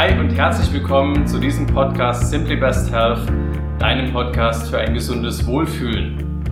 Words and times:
Hi 0.00 0.18
und 0.18 0.30
herzlich 0.30 0.72
willkommen 0.72 1.26
zu 1.26 1.38
diesem 1.38 1.66
Podcast 1.66 2.30
Simply 2.30 2.56
Best 2.56 2.90
Health, 2.90 3.20
deinem 3.78 4.10
Podcast 4.10 4.70
für 4.70 4.78
ein 4.78 4.94
gesundes 4.94 5.46
Wohlfühlen. 5.46 6.42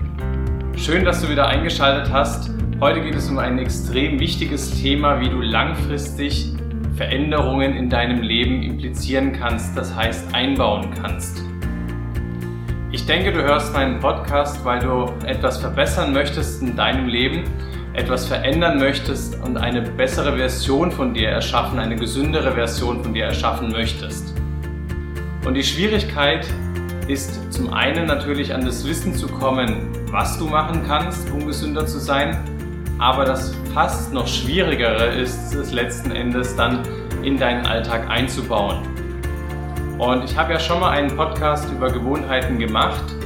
Schön, 0.76 1.02
dass 1.02 1.22
du 1.22 1.30
wieder 1.30 1.46
eingeschaltet 1.46 2.12
hast. 2.12 2.50
Heute 2.78 3.00
geht 3.00 3.14
es 3.14 3.30
um 3.30 3.38
ein 3.38 3.58
extrem 3.58 4.20
wichtiges 4.20 4.78
Thema, 4.78 5.18
wie 5.22 5.30
du 5.30 5.40
langfristig 5.40 6.52
Veränderungen 6.96 7.74
in 7.74 7.88
deinem 7.88 8.20
Leben 8.20 8.62
implizieren 8.62 9.32
kannst, 9.32 9.74
das 9.78 9.96
heißt 9.96 10.34
einbauen 10.34 10.90
kannst. 11.00 11.42
Ich 12.92 13.06
denke, 13.06 13.32
du 13.32 13.42
hörst 13.42 13.72
meinen 13.72 13.98
Podcast, 13.98 14.62
weil 14.62 14.80
du 14.80 15.10
etwas 15.24 15.56
verbessern 15.56 16.12
möchtest 16.12 16.60
in 16.60 16.76
deinem 16.76 17.08
Leben, 17.08 17.44
etwas 17.98 18.26
verändern 18.26 18.78
möchtest 18.78 19.34
und 19.42 19.56
eine 19.56 19.82
bessere 19.82 20.36
Version 20.36 20.92
von 20.92 21.12
dir 21.12 21.30
erschaffen, 21.30 21.80
eine 21.80 21.96
gesündere 21.96 22.52
Version 22.52 23.02
von 23.02 23.12
dir 23.12 23.24
erschaffen 23.24 23.72
möchtest. 23.72 24.34
Und 25.44 25.54
die 25.54 25.64
Schwierigkeit 25.64 26.46
ist 27.08 27.52
zum 27.52 27.72
einen 27.72 28.06
natürlich 28.06 28.54
an 28.54 28.64
das 28.64 28.86
Wissen 28.86 29.14
zu 29.14 29.26
kommen, 29.26 29.88
was 30.12 30.38
du 30.38 30.46
machen 30.46 30.84
kannst, 30.86 31.28
um 31.32 31.44
gesünder 31.44 31.86
zu 31.86 31.98
sein, 31.98 32.38
aber 32.98 33.24
das 33.24 33.52
fast 33.74 34.12
noch 34.12 34.28
schwierigere 34.28 35.06
ist 35.06 35.54
es 35.54 35.72
letzten 35.72 36.12
Endes 36.12 36.54
dann 36.54 36.82
in 37.24 37.36
deinen 37.36 37.66
Alltag 37.66 38.08
einzubauen. 38.08 38.78
Und 39.98 40.22
ich 40.22 40.36
habe 40.38 40.52
ja 40.52 40.60
schon 40.60 40.78
mal 40.78 40.90
einen 40.90 41.16
Podcast 41.16 41.68
über 41.72 41.90
Gewohnheiten 41.90 42.60
gemacht 42.60 43.17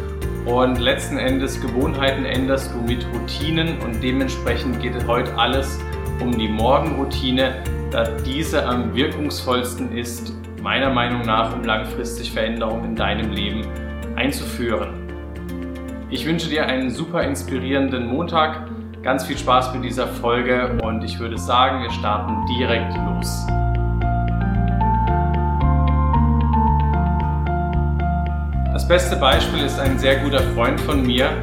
und 0.47 0.79
letzten 0.79 1.19
Endes 1.19 1.61
Gewohnheiten 1.61 2.25
änderst 2.25 2.73
du 2.73 2.81
mit 2.81 3.07
Routinen 3.13 3.79
und 3.81 4.03
dementsprechend 4.03 4.81
geht 4.81 5.07
heute 5.07 5.37
alles 5.37 5.79
um 6.21 6.37
die 6.37 6.49
Morgenroutine, 6.49 7.63
da 7.91 8.05
diese 8.27 8.67
am 8.67 8.95
wirkungsvollsten 8.95 9.97
ist, 9.97 10.33
meiner 10.61 10.91
Meinung 10.91 11.23
nach, 11.23 11.55
um 11.55 11.65
langfristig 11.65 12.33
Veränderungen 12.33 12.85
in 12.85 12.97
deinem 12.97 13.31
Leben 13.31 13.67
einzuführen. 14.17 15.03
Ich 16.11 16.27
wünsche 16.27 16.49
dir 16.49 16.67
einen 16.67 16.91
super 16.91 17.23
inspirierenden 17.23 18.07
Montag. 18.07 18.69
Ganz 19.03 19.25
viel 19.25 19.39
Spaß 19.39 19.75
mit 19.75 19.85
dieser 19.85 20.07
Folge 20.07 20.79
und 20.83 21.03
ich 21.03 21.19
würde 21.19 21.39
sagen, 21.39 21.83
wir 21.83 21.91
starten 21.91 22.35
direkt 22.59 22.95
los. 22.95 23.47
Das 28.83 28.89
beste 28.89 29.15
Beispiel 29.15 29.65
ist 29.65 29.79
ein 29.79 29.97
sehr 29.97 30.17
guter 30.17 30.41
Freund 30.55 30.81
von 30.81 31.07
mir, 31.07 31.41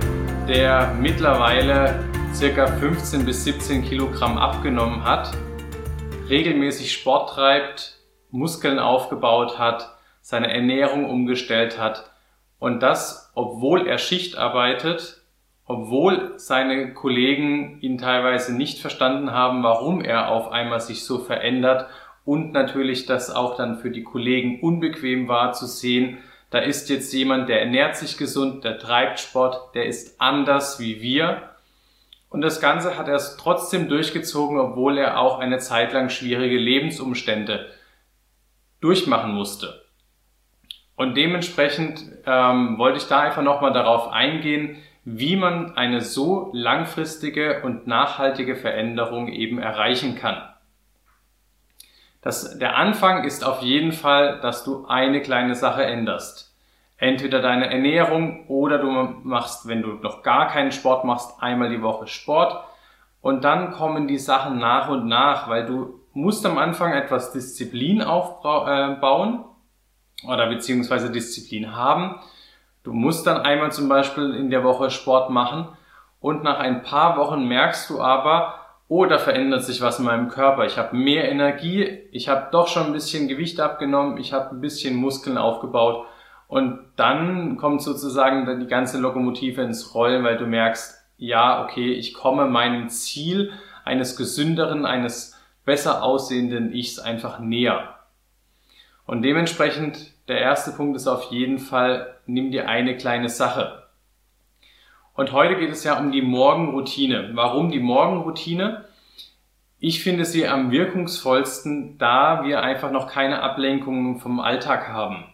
der 0.49 0.93
mittlerweile 0.99 2.03
circa 2.33 2.67
15 2.67 3.25
bis 3.25 3.45
17 3.45 3.85
Kilogramm 3.85 4.37
abgenommen 4.37 5.05
hat, 5.05 5.31
regelmäßig 6.27 6.91
Sport 6.91 7.29
treibt, 7.29 7.97
Muskeln 8.29 8.77
aufgebaut 8.77 9.57
hat, 9.57 9.95
seine 10.19 10.53
Ernährung 10.53 11.09
umgestellt 11.09 11.79
hat 11.79 12.11
und 12.59 12.83
das, 12.83 13.31
obwohl 13.35 13.87
er 13.87 13.99
Schicht 13.99 14.37
arbeitet 14.37 15.21
obwohl 15.65 16.33
seine 16.37 16.95
Kollegen 16.95 17.79
ihn 17.79 17.99
teilweise 17.99 18.55
nicht 18.55 18.79
verstanden 18.79 19.31
haben, 19.31 19.61
warum 19.61 20.01
er 20.01 20.29
auf 20.29 20.51
einmal 20.51 20.81
sich 20.81 21.05
so 21.05 21.19
verändert 21.19 21.85
und 22.25 22.53
natürlich 22.53 23.05
das 23.05 23.29
auch 23.29 23.55
dann 23.55 23.77
für 23.77 23.91
die 23.91 24.03
Kollegen 24.03 24.61
unbequem 24.61 25.27
war 25.27 25.53
zu 25.53 25.67
sehen, 25.67 26.17
da 26.49 26.59
ist 26.59 26.89
jetzt 26.89 27.13
jemand, 27.13 27.47
der 27.49 27.61
ernährt 27.61 27.95
sich 27.95 28.17
gesund, 28.17 28.63
der 28.63 28.79
treibt 28.79 29.19
Sport, 29.19 29.75
der 29.75 29.85
ist 29.85 30.19
anders 30.19 30.79
wie 30.79 31.01
wir. 31.01 31.49
Und 32.29 32.41
das 32.41 32.59
Ganze 32.59 32.97
hat 32.97 33.07
er 33.07 33.19
trotzdem 33.37 33.87
durchgezogen, 33.87 34.59
obwohl 34.59 34.97
er 34.97 35.19
auch 35.19 35.39
eine 35.39 35.59
Zeit 35.59 35.93
lang 35.93 36.09
schwierige 36.09 36.57
Lebensumstände 36.57 37.69
durchmachen 38.81 39.33
musste. 39.33 39.85
Und 40.95 41.15
dementsprechend 41.15 42.03
ähm, 42.25 42.77
wollte 42.77 42.97
ich 42.97 43.07
da 43.07 43.19
einfach 43.21 43.41
nochmal 43.41 43.73
darauf 43.73 44.09
eingehen, 44.09 44.77
wie 45.05 45.35
man 45.35 45.77
eine 45.77 46.01
so 46.01 46.51
langfristige 46.53 47.61
und 47.63 47.87
nachhaltige 47.87 48.55
Veränderung 48.55 49.27
eben 49.29 49.59
erreichen 49.59 50.15
kann. 50.15 50.41
Das, 52.21 52.57
der 52.59 52.75
Anfang 52.77 53.23
ist 53.23 53.45
auf 53.45 53.61
jeden 53.61 53.91
Fall, 53.91 54.39
dass 54.41 54.63
du 54.63 54.85
eine 54.87 55.21
kleine 55.21 55.55
Sache 55.55 55.83
änderst. 55.83 56.53
Entweder 56.97 57.41
deine 57.41 57.71
Ernährung 57.71 58.45
oder 58.47 58.77
du 58.77 58.91
machst, 59.23 59.67
wenn 59.67 59.81
du 59.81 59.93
noch 59.93 60.21
gar 60.21 60.47
keinen 60.49 60.71
Sport 60.71 61.05
machst, 61.05 61.41
einmal 61.41 61.69
die 61.69 61.81
Woche 61.81 62.07
Sport. 62.07 62.63
Und 63.21 63.43
dann 63.45 63.71
kommen 63.71 64.07
die 64.07 64.17
Sachen 64.17 64.59
nach 64.59 64.89
und 64.89 65.07
nach, 65.07 65.49
weil 65.49 65.65
du 65.65 66.01
musst 66.13 66.45
am 66.45 66.57
Anfang 66.57 66.91
etwas 66.91 67.31
Disziplin 67.31 68.01
aufbauen 68.01 69.45
äh, 70.23 70.27
oder 70.27 70.47
beziehungsweise 70.47 71.11
Disziplin 71.11 71.75
haben 71.75 72.19
Du 72.83 72.93
musst 72.93 73.27
dann 73.27 73.41
einmal 73.41 73.71
zum 73.71 73.89
Beispiel 73.89 74.33
in 74.35 74.49
der 74.49 74.63
Woche 74.63 74.89
Sport 74.89 75.29
machen 75.29 75.67
und 76.21 76.43
nach 76.43 76.59
ein 76.59 76.81
paar 76.83 77.17
Wochen 77.17 77.47
merkst 77.47 77.89
du 77.89 78.01
aber, 78.01 78.58
oh, 78.89 79.05
da 79.05 79.19
verändert 79.19 79.63
sich 79.63 79.81
was 79.81 79.99
in 79.99 80.05
meinem 80.05 80.27
Körper. 80.27 80.65
Ich 80.65 80.77
habe 80.77 80.97
mehr 80.97 81.31
Energie, 81.31 81.83
ich 82.11 82.27
habe 82.27 82.49
doch 82.51 82.67
schon 82.67 82.87
ein 82.87 82.93
bisschen 82.93 83.27
Gewicht 83.27 83.61
abgenommen, 83.61 84.17
ich 84.17 84.33
habe 84.33 84.55
ein 84.55 84.61
bisschen 84.61 84.95
Muskeln 84.95 85.37
aufgebaut 85.37 86.05
und 86.47 86.79
dann 86.95 87.57
kommt 87.57 87.83
sozusagen 87.83 88.59
die 88.59 88.67
ganze 88.67 88.99
Lokomotive 88.99 89.61
ins 89.61 89.93
Rollen, 89.93 90.23
weil 90.23 90.37
du 90.37 90.47
merkst, 90.47 90.95
ja, 91.17 91.63
okay, 91.63 91.93
ich 91.93 92.15
komme 92.15 92.47
meinem 92.47 92.89
Ziel 92.89 93.51
eines 93.85 94.17
gesünderen, 94.17 94.85
eines 94.85 95.39
besser 95.65 96.03
aussehenden 96.03 96.73
Ichs 96.73 96.97
einfach 96.97 97.39
näher. 97.39 97.95
Und 99.05 99.21
dementsprechend, 99.21 100.13
der 100.27 100.39
erste 100.39 100.71
Punkt 100.71 100.95
ist 100.95 101.07
auf 101.07 101.31
jeden 101.31 101.59
Fall, 101.59 102.15
nimm 102.25 102.51
dir 102.51 102.67
eine 102.67 102.97
kleine 102.97 103.29
Sache. 103.29 103.78
Und 105.19 105.33
heute 105.33 105.57
geht 105.57 105.71
es 105.71 105.83
ja 105.83 105.99
um 105.99 106.13
die 106.13 106.21
Morgenroutine. 106.21 107.31
Warum 107.33 107.71
die 107.71 107.81
Morgenroutine? 107.81 108.85
Ich 109.77 110.01
finde 110.01 110.23
sie 110.23 110.47
am 110.47 110.71
wirkungsvollsten, 110.71 111.97
da 111.97 112.45
wir 112.45 112.61
einfach 112.63 112.89
noch 112.89 113.11
keine 113.11 113.41
Ablenkungen 113.41 114.21
vom 114.21 114.39
Alltag 114.39 114.87
haben. 114.87 115.25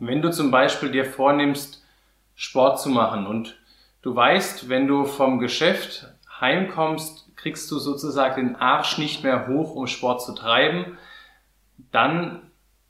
Wenn 0.00 0.22
du 0.22 0.32
zum 0.32 0.50
Beispiel 0.50 0.90
dir 0.90 1.04
vornimmst, 1.04 1.86
Sport 2.34 2.80
zu 2.80 2.88
machen 2.88 3.28
und 3.28 3.60
du 4.02 4.16
weißt, 4.16 4.68
wenn 4.68 4.88
du 4.88 5.04
vom 5.04 5.38
Geschäft 5.38 6.08
heimkommst, 6.40 7.36
kriegst 7.36 7.70
du 7.70 7.78
sozusagen 7.78 8.44
den 8.44 8.56
Arsch 8.56 8.98
nicht 8.98 9.22
mehr 9.22 9.46
hoch, 9.46 9.76
um 9.76 9.86
Sport 9.86 10.20
zu 10.20 10.34
treiben, 10.34 10.98
dann 11.92 12.42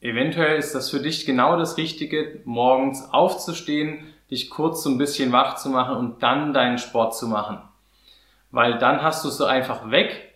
Eventuell 0.02 0.58
ist 0.58 0.74
das 0.74 0.88
für 0.88 1.00
dich 1.00 1.26
genau 1.26 1.58
das 1.58 1.76
Richtige, 1.76 2.40
morgens 2.46 3.06
aufzustehen, 3.12 4.09
dich 4.30 4.50
kurz 4.50 4.82
so 4.82 4.90
ein 4.90 4.98
bisschen 4.98 5.32
wach 5.32 5.56
zu 5.56 5.68
machen 5.70 5.96
und 5.96 6.22
dann 6.22 6.52
deinen 6.52 6.78
Sport 6.78 7.16
zu 7.16 7.26
machen. 7.26 7.58
Weil 8.50 8.78
dann 8.78 9.02
hast 9.02 9.24
du 9.24 9.28
es 9.28 9.36
so 9.36 9.44
einfach 9.44 9.90
weg, 9.90 10.34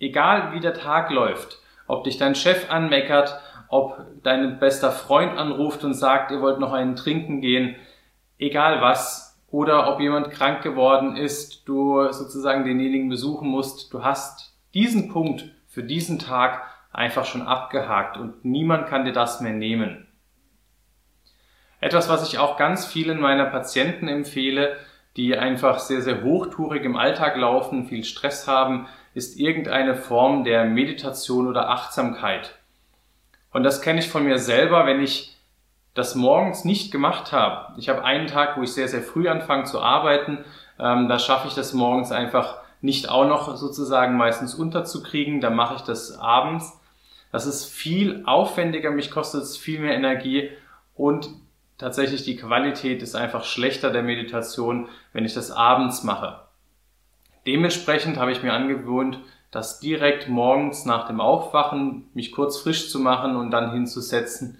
egal 0.00 0.52
wie 0.52 0.60
der 0.60 0.74
Tag 0.74 1.10
läuft. 1.10 1.58
Ob 1.86 2.04
dich 2.04 2.18
dein 2.18 2.34
Chef 2.34 2.70
anmeckert, 2.70 3.40
ob 3.68 3.98
dein 4.22 4.58
bester 4.58 4.90
Freund 4.90 5.36
anruft 5.38 5.84
und 5.84 5.94
sagt, 5.94 6.30
ihr 6.30 6.40
wollt 6.40 6.58
noch 6.58 6.72
einen 6.72 6.96
trinken 6.96 7.40
gehen, 7.40 7.76
egal 8.38 8.80
was. 8.80 9.38
Oder 9.50 9.90
ob 9.92 10.00
jemand 10.00 10.30
krank 10.30 10.62
geworden 10.62 11.16
ist, 11.16 11.66
du 11.68 12.12
sozusagen 12.12 12.64
denjenigen 12.64 13.08
besuchen 13.08 13.48
musst. 13.48 13.92
Du 13.92 14.04
hast 14.04 14.54
diesen 14.74 15.10
Punkt 15.10 15.46
für 15.66 15.82
diesen 15.82 16.18
Tag 16.18 16.62
einfach 16.92 17.24
schon 17.24 17.42
abgehakt 17.42 18.16
und 18.16 18.44
niemand 18.44 18.88
kann 18.88 19.04
dir 19.04 19.12
das 19.12 19.40
mehr 19.40 19.52
nehmen. 19.52 20.07
Etwas, 21.80 22.08
was 22.08 22.28
ich 22.28 22.38
auch 22.38 22.56
ganz 22.56 22.86
vielen 22.86 23.20
meiner 23.20 23.46
Patienten 23.46 24.08
empfehle, 24.08 24.76
die 25.16 25.36
einfach 25.36 25.78
sehr, 25.78 26.02
sehr 26.02 26.22
hochtourig 26.22 26.84
im 26.84 26.96
Alltag 26.96 27.36
laufen, 27.36 27.86
viel 27.86 28.04
Stress 28.04 28.46
haben, 28.46 28.88
ist 29.14 29.38
irgendeine 29.38 29.96
Form 29.96 30.44
der 30.44 30.64
Meditation 30.64 31.48
oder 31.48 31.70
Achtsamkeit. 31.70 32.54
Und 33.52 33.62
das 33.62 33.80
kenne 33.80 34.00
ich 34.00 34.08
von 34.08 34.24
mir 34.24 34.38
selber, 34.38 34.86
wenn 34.86 35.02
ich 35.02 35.36
das 35.94 36.14
morgens 36.14 36.64
nicht 36.64 36.92
gemacht 36.92 37.32
habe. 37.32 37.74
Ich 37.78 37.88
habe 37.88 38.04
einen 38.04 38.28
Tag, 38.28 38.56
wo 38.56 38.62
ich 38.62 38.72
sehr, 38.72 38.88
sehr 38.88 39.02
früh 39.02 39.28
anfange 39.28 39.64
zu 39.64 39.80
arbeiten. 39.80 40.44
Ähm, 40.78 41.08
da 41.08 41.18
schaffe 41.18 41.48
ich 41.48 41.54
das 41.54 41.72
morgens 41.72 42.12
einfach 42.12 42.58
nicht 42.80 43.08
auch 43.08 43.26
noch 43.26 43.56
sozusagen 43.56 44.16
meistens 44.16 44.54
unterzukriegen. 44.54 45.40
Da 45.40 45.50
mache 45.50 45.76
ich 45.76 45.80
das 45.80 46.16
abends. 46.16 46.78
Das 47.32 47.46
ist 47.46 47.66
viel 47.66 48.22
aufwendiger, 48.26 48.90
mich 48.90 49.10
kostet 49.10 49.42
es 49.42 49.56
viel 49.56 49.80
mehr 49.80 49.94
Energie 49.94 50.50
und 50.94 51.28
tatsächlich 51.78 52.24
die 52.24 52.36
Qualität 52.36 53.02
ist 53.02 53.14
einfach 53.14 53.44
schlechter 53.44 53.90
der 53.90 54.02
Meditation, 54.02 54.88
wenn 55.12 55.24
ich 55.24 55.34
das 55.34 55.50
abends 55.50 56.02
mache. 56.02 56.40
Dementsprechend 57.46 58.18
habe 58.18 58.32
ich 58.32 58.42
mir 58.42 58.52
angewöhnt, 58.52 59.20
das 59.50 59.80
direkt 59.80 60.28
morgens 60.28 60.84
nach 60.84 61.06
dem 61.06 61.20
Aufwachen 61.20 62.10
mich 62.12 62.32
kurz 62.32 62.58
frisch 62.58 62.90
zu 62.90 62.98
machen 62.98 63.36
und 63.36 63.50
dann 63.50 63.72
hinzusetzen. 63.72 64.58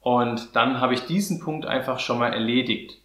Und 0.00 0.56
dann 0.56 0.80
habe 0.80 0.94
ich 0.94 1.06
diesen 1.06 1.40
Punkt 1.40 1.66
einfach 1.66 2.00
schon 2.00 2.18
mal 2.18 2.32
erledigt. 2.32 3.00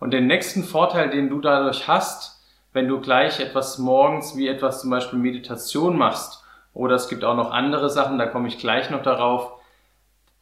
Und 0.00 0.10
den 0.12 0.26
nächsten 0.26 0.64
Vorteil, 0.64 1.10
den 1.10 1.28
du 1.28 1.40
dadurch 1.40 1.86
hast, 1.86 2.42
wenn 2.72 2.88
du 2.88 3.00
gleich 3.00 3.38
etwas 3.38 3.78
morgens 3.78 4.36
wie 4.36 4.48
etwas 4.48 4.80
zum 4.80 4.90
Beispiel 4.90 5.18
Meditation 5.18 5.96
machst 5.96 6.42
oder 6.72 6.96
es 6.96 7.08
gibt 7.08 7.24
auch 7.24 7.36
noch 7.36 7.52
andere 7.52 7.88
Sachen, 7.88 8.18
da 8.18 8.26
komme 8.26 8.48
ich 8.48 8.58
gleich 8.58 8.90
noch 8.90 9.02
darauf, 9.02 9.53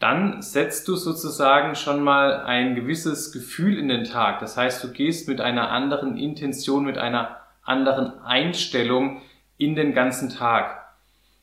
dann 0.02 0.42
setzt 0.42 0.88
du 0.88 0.96
sozusagen 0.96 1.76
schon 1.76 2.02
mal 2.02 2.42
ein 2.42 2.74
gewisses 2.74 3.30
Gefühl 3.30 3.78
in 3.78 3.86
den 3.86 4.02
Tag. 4.02 4.40
Das 4.40 4.56
heißt, 4.56 4.82
du 4.82 4.90
gehst 4.90 5.28
mit 5.28 5.40
einer 5.40 5.70
anderen 5.70 6.16
Intention, 6.16 6.84
mit 6.84 6.98
einer 6.98 7.36
anderen 7.62 8.20
Einstellung 8.24 9.22
in 9.58 9.76
den 9.76 9.94
ganzen 9.94 10.28
Tag. 10.28 10.82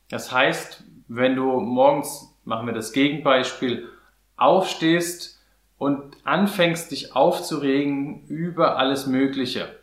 Das 0.09 0.33
heißt, 0.33 0.83
wenn 1.07 1.37
du 1.37 1.61
morgens, 1.61 2.35
machen 2.43 2.67
wir 2.67 2.73
das 2.73 2.91
Gegenbeispiel, 2.91 3.87
aufstehst 4.35 5.41
und 5.77 6.17
anfängst 6.25 6.91
dich 6.91 7.15
aufzuregen 7.15 8.25
über 8.27 8.77
alles 8.77 9.07
Mögliche. 9.07 9.73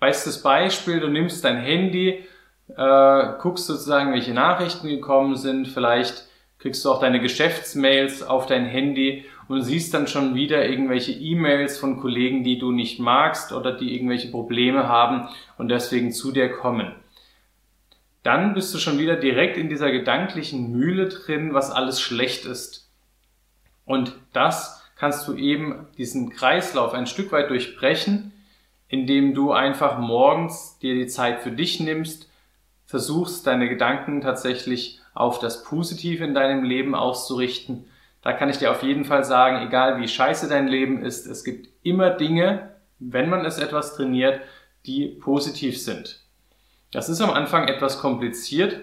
Bestes 0.00 0.42
Beispiel, 0.42 1.00
du 1.00 1.08
nimmst 1.08 1.44
dein 1.44 1.58
Handy, 1.58 2.24
äh, 2.74 3.32
guckst 3.38 3.66
sozusagen, 3.66 4.14
welche 4.14 4.32
Nachrichten 4.32 4.88
gekommen 4.88 5.36
sind, 5.36 5.68
vielleicht 5.68 6.26
kriegst 6.58 6.84
du 6.84 6.90
auch 6.90 7.00
deine 7.00 7.20
Geschäftsmails 7.20 8.22
auf 8.22 8.46
dein 8.46 8.64
Handy 8.64 9.24
und 9.48 9.62
siehst 9.62 9.94
dann 9.94 10.06
schon 10.06 10.34
wieder 10.34 10.68
irgendwelche 10.68 11.12
E-Mails 11.12 11.78
von 11.78 12.00
Kollegen, 12.00 12.42
die 12.44 12.58
du 12.58 12.72
nicht 12.72 12.98
magst 12.98 13.52
oder 13.52 13.72
die 13.72 13.94
irgendwelche 13.94 14.30
Probleme 14.30 14.88
haben 14.88 15.28
und 15.58 15.68
deswegen 15.68 16.12
zu 16.12 16.32
dir 16.32 16.50
kommen. 16.50 16.92
Dann 18.22 18.54
bist 18.54 18.74
du 18.74 18.78
schon 18.78 18.98
wieder 18.98 19.14
direkt 19.14 19.56
in 19.56 19.68
dieser 19.68 19.92
gedanklichen 19.92 20.72
Mühle 20.72 21.08
drin, 21.08 21.54
was 21.54 21.70
alles 21.70 22.00
schlecht 22.00 22.44
ist. 22.44 22.90
Und 23.84 24.16
das 24.32 24.82
kannst 24.96 25.28
du 25.28 25.34
eben 25.34 25.86
diesen 25.96 26.30
Kreislauf 26.30 26.92
ein 26.92 27.06
Stück 27.06 27.30
weit 27.30 27.50
durchbrechen, 27.50 28.32
indem 28.88 29.34
du 29.34 29.52
einfach 29.52 29.98
morgens 29.98 30.78
dir 30.80 30.94
die 30.94 31.06
Zeit 31.06 31.40
für 31.40 31.52
dich 31.52 31.78
nimmst, 31.78 32.28
versuchst 32.84 33.46
deine 33.46 33.68
Gedanken 33.68 34.20
tatsächlich 34.20 35.00
auf 35.16 35.38
das 35.38 35.64
Positive 35.64 36.24
in 36.24 36.34
deinem 36.34 36.62
Leben 36.62 36.94
auszurichten. 36.94 37.86
Da 38.22 38.32
kann 38.32 38.50
ich 38.50 38.58
dir 38.58 38.70
auf 38.70 38.82
jeden 38.82 39.04
Fall 39.04 39.24
sagen, 39.24 39.66
egal 39.66 40.00
wie 40.00 40.08
scheiße 40.08 40.48
dein 40.48 40.68
Leben 40.68 41.04
ist, 41.04 41.26
es 41.26 41.42
gibt 41.42 41.68
immer 41.82 42.10
Dinge, 42.10 42.70
wenn 42.98 43.30
man 43.30 43.44
es 43.44 43.58
etwas 43.58 43.96
trainiert, 43.96 44.40
die 44.84 45.06
positiv 45.06 45.80
sind. 45.80 46.20
Das 46.92 47.08
ist 47.08 47.20
am 47.20 47.30
Anfang 47.30 47.68
etwas 47.68 48.00
kompliziert. 48.00 48.80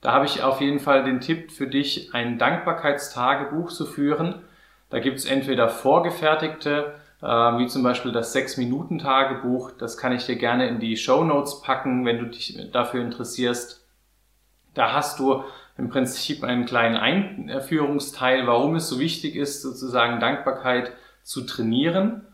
Da 0.00 0.12
habe 0.12 0.26
ich 0.26 0.42
auf 0.42 0.60
jeden 0.60 0.80
Fall 0.80 1.04
den 1.04 1.20
Tipp 1.20 1.52
für 1.52 1.66
dich, 1.66 2.14
ein 2.14 2.38
Dankbarkeitstagebuch 2.38 3.70
zu 3.70 3.86
führen. 3.86 4.42
Da 4.90 4.98
gibt 4.98 5.18
es 5.18 5.24
entweder 5.24 5.68
vorgefertigte, 5.68 6.94
äh, 7.22 7.26
wie 7.26 7.66
zum 7.68 7.82
Beispiel 7.82 8.12
das 8.12 8.34
6-Minuten-Tagebuch. 8.34 9.70
Das 9.78 9.96
kann 9.96 10.12
ich 10.12 10.26
dir 10.26 10.36
gerne 10.36 10.66
in 10.66 10.80
die 10.80 10.96
Show 10.96 11.24
Notes 11.24 11.62
packen, 11.62 12.04
wenn 12.04 12.18
du 12.18 12.26
dich 12.26 12.58
dafür 12.72 13.00
interessierst. 13.02 13.86
Da 14.74 14.92
hast 14.92 15.18
du 15.18 15.44
im 15.78 15.88
Prinzip 15.88 16.44
einen 16.44 16.66
kleinen 16.66 16.96
Einführungsteil, 16.96 18.46
warum 18.46 18.76
es 18.76 18.88
so 18.88 18.98
wichtig 18.98 19.36
ist, 19.36 19.62
sozusagen 19.62 20.20
Dankbarkeit 20.20 20.92
zu 21.22 21.42
trainieren 21.42 22.26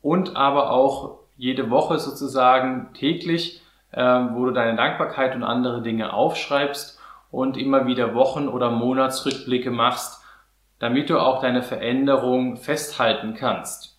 und 0.00 0.36
aber 0.36 0.70
auch 0.70 1.20
jede 1.36 1.70
Woche 1.70 1.98
sozusagen 1.98 2.92
täglich, 2.94 3.62
äh, 3.92 4.02
wo 4.02 4.46
du 4.46 4.52
deine 4.52 4.76
Dankbarkeit 4.76 5.34
und 5.34 5.42
andere 5.42 5.82
Dinge 5.82 6.12
aufschreibst 6.12 6.98
und 7.30 7.56
immer 7.56 7.86
wieder 7.86 8.14
Wochen- 8.14 8.48
oder 8.48 8.70
Monatsrückblicke 8.70 9.70
machst, 9.70 10.22
damit 10.78 11.10
du 11.10 11.18
auch 11.18 11.40
deine 11.40 11.62
Veränderung 11.62 12.56
festhalten 12.56 13.34
kannst. 13.34 13.98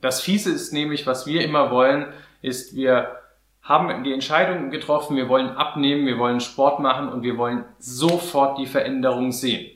Das 0.00 0.20
Fiese 0.20 0.52
ist 0.52 0.72
nämlich, 0.72 1.06
was 1.06 1.26
wir 1.26 1.44
immer 1.44 1.70
wollen, 1.70 2.12
ist, 2.42 2.74
wir 2.74 3.20
haben 3.64 4.04
die 4.04 4.12
Entscheidung 4.12 4.70
getroffen, 4.70 5.16
wir 5.16 5.28
wollen 5.28 5.48
abnehmen, 5.48 6.06
wir 6.06 6.18
wollen 6.18 6.40
Sport 6.40 6.80
machen 6.80 7.08
und 7.08 7.22
wir 7.22 7.38
wollen 7.38 7.64
sofort 7.78 8.58
die 8.58 8.66
Veränderung 8.66 9.32
sehen. 9.32 9.70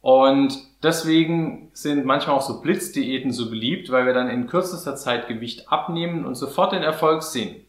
Und 0.00 0.56
deswegen 0.82 1.70
sind 1.74 2.06
manchmal 2.06 2.36
auch 2.36 2.42
so 2.42 2.60
Blitzdiäten 2.60 3.32
so 3.32 3.50
beliebt, 3.50 3.90
weil 3.90 4.06
wir 4.06 4.14
dann 4.14 4.30
in 4.30 4.46
kürzester 4.46 4.94
Zeit 4.94 5.26
Gewicht 5.26 5.70
abnehmen 5.70 6.24
und 6.24 6.36
sofort 6.36 6.72
den 6.72 6.84
Erfolg 6.84 7.24
sehen. 7.24 7.66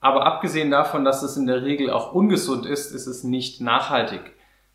Aber 0.00 0.24
abgesehen 0.24 0.70
davon, 0.70 1.04
dass 1.04 1.22
es 1.22 1.36
in 1.36 1.46
der 1.46 1.62
Regel 1.62 1.90
auch 1.90 2.12
ungesund 2.12 2.64
ist, 2.64 2.92
ist 2.92 3.06
es 3.06 3.24
nicht 3.24 3.60
nachhaltig. 3.60 4.22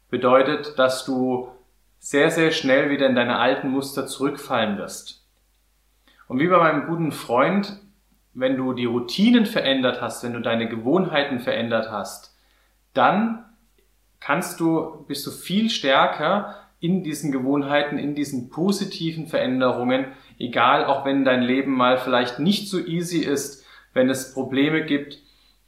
Bedeutet, 0.10 0.78
dass 0.78 1.06
du 1.06 1.50
sehr, 2.00 2.32
sehr 2.32 2.52
schnell 2.52 2.90
wieder 2.90 3.08
in 3.08 3.16
deine 3.16 3.38
alten 3.38 3.70
Muster 3.70 4.08
zurückfallen 4.08 4.78
wirst. 4.78 5.26
Und 6.28 6.40
wie 6.40 6.48
bei 6.48 6.58
meinem 6.58 6.88
guten 6.88 7.12
Freund 7.12 7.80
wenn 8.38 8.56
du 8.56 8.74
die 8.74 8.86
Routinen 8.86 9.48
verändert 9.48 10.00
hast, 10.00 10.24
wenn 10.24 10.34
du 10.34 10.42
deine 10.42 10.70
Gewohnheiten 10.70 11.40
verändert 11.40 11.90
hast, 11.90 12.36
dann 12.94 13.46
kannst 14.20 14.60
du, 14.60 15.06
bist 15.08 15.26
du 15.26 15.32
viel 15.32 15.72
stärker 15.72 16.56
in 16.80 17.04
diesen 17.04 17.32
Gewohnheiten, 17.32 17.98
in 17.98 18.14
diesen 18.14 18.52
positiven 18.52 19.26
Veränderungen, 19.26 20.06
egal 20.38 20.86
auch 20.86 21.04
wenn 21.04 21.26
dein 21.26 21.42
Leben 21.42 21.74
mal 21.74 21.98
vielleicht 21.98 22.38
nicht 22.38 22.70
so 22.70 22.78
easy 22.78 23.20
ist, 23.20 23.66
wenn 23.94 24.08
es 24.10 24.36
Probleme 24.36 24.86
gibt, 24.86 25.18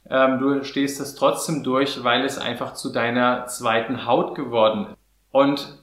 ähm, 0.08 0.38
du 0.38 0.62
stehst 0.62 1.00
es 1.00 1.16
trotzdem 1.16 1.64
durch, 1.64 2.04
weil 2.04 2.24
es 2.24 2.38
einfach 2.38 2.74
zu 2.74 2.92
deiner 2.92 3.46
zweiten 3.46 4.06
Haut 4.06 4.36
geworden 4.36 4.86
ist. 4.86 4.96
Und 5.32 5.78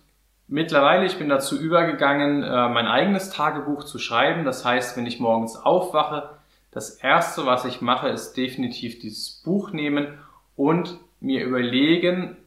mittlerweile, 0.47 1.05
ich 1.05 1.17
bin 1.17 1.27
dazu 1.27 1.59
übergegangen, 1.59 2.43
äh, 2.43 2.69
mein 2.69 2.87
eigenes 2.87 3.29
Tagebuch 3.29 3.83
zu 3.83 3.99
schreiben. 3.99 4.45
Das 4.45 4.63
heißt, 4.63 4.95
wenn 4.95 5.05
ich 5.05 5.19
morgens 5.19 5.57
aufwache, 5.57 6.36
das 6.77 6.91
erste, 6.91 7.47
was 7.47 7.65
ich 7.65 7.81
mache, 7.81 8.07
ist 8.07 8.37
definitiv 8.37 8.99
dieses 8.99 9.41
Buch 9.43 9.71
nehmen 9.71 10.19
und 10.55 10.99
mir 11.19 11.43
überlegen, 11.43 12.37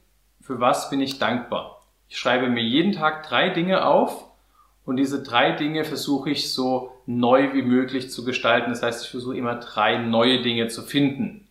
für 0.41 0.61
was 0.61 0.89
bin 0.89 1.01
ich 1.01 1.19
dankbar. 1.19 1.83
Ich 2.09 2.17
schreibe 2.17 2.49
mir 2.49 2.63
jeden 2.63 2.93
Tag 2.93 3.27
drei 3.27 3.49
Dinge 3.49 3.85
auf 3.85 4.27
und 4.85 4.99
diese 4.99 5.25
drei 5.25 5.51
Dinge 5.51 5.85
versuche 5.85 6.31
ich 6.31 6.53
so 6.53 6.93
neu 7.07 7.55
wie 7.55 7.63
möglich 7.63 8.13
zu 8.13 8.25
gestalten. 8.25 8.71
Das 8.71 8.85
heißt, 8.85 9.05
ich 9.05 9.11
versuche 9.11 9.37
immer 9.37 9.57
drei 9.57 9.99
neue 9.99 10.43
Dinge 10.43 10.69
zu 10.69 10.83
finden. 10.83 11.49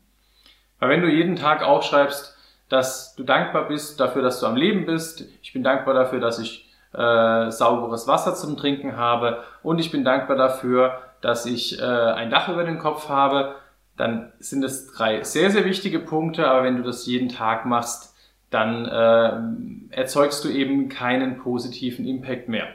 Weil 0.80 0.88
wenn 0.88 1.02
du 1.02 1.10
jeden 1.10 1.36
Tag 1.36 1.64
aufschreibst, 1.64 2.38
dass 2.70 3.14
du 3.14 3.24
dankbar 3.24 3.68
bist 3.68 4.00
dafür, 4.00 4.22
dass 4.22 4.40
du 4.40 4.46
am 4.46 4.56
Leben 4.56 4.86
bist, 4.86 5.26
ich 5.42 5.52
bin 5.52 5.64
dankbar 5.64 5.96
dafür, 5.96 6.22
dass 6.22 6.40
ich 6.40 6.70
äh, 6.94 7.52
sauberes 7.52 8.08
Wasser 8.08 8.36
zum 8.36 8.56
Trinken 8.56 8.96
habe 8.96 9.44
und 9.64 9.80
ich 9.80 9.92
bin 9.92 10.06
dankbar 10.06 10.38
dafür, 10.38 11.02
dass 11.22 11.46
ich 11.46 11.80
äh, 11.80 11.84
ein 11.84 12.30
Dach 12.30 12.50
über 12.50 12.64
den 12.64 12.80
Kopf 12.80 13.10
habe, 13.10 13.56
dann 13.98 14.32
sind 14.40 14.64
es 14.64 14.88
drei 14.88 15.24
sehr, 15.24 15.52
sehr 15.52 15.66
wichtige 15.66 16.00
Punkte, 16.00 16.48
aber 16.48 16.64
wenn 16.64 16.78
du 16.78 16.84
das 16.84 17.06
jeden 17.06 17.30
Tag 17.30 17.66
machst, 17.66 18.16
dann 18.50 18.86
äh, 18.86 19.96
erzeugst 19.96 20.44
du 20.44 20.50
eben 20.50 20.90
keinen 20.90 21.38
positiven 21.38 22.08
Impact 22.08 22.50
mehr. 22.50 22.68